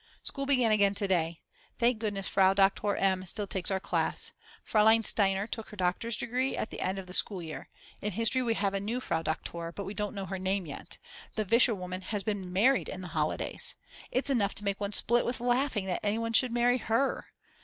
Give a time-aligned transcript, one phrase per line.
[0.23, 1.41] School began again to day.
[1.77, 3.23] Thank goodness Frau Doktor M.
[3.27, 4.31] still takes our class.
[4.67, 5.05] Frl.
[5.05, 7.69] Steiner took her doctor's degree at the end of the school year.
[8.01, 10.97] In history we have a new Frau Doktor, but we don't know her name yet.
[11.35, 13.75] The Vischer woman has been married in the holidays!!!
[14.09, 17.25] It's enough to make one split with laughing that anyone should marry _her!!!